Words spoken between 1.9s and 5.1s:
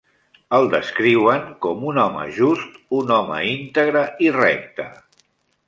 un "home just", un home íntegre i recte.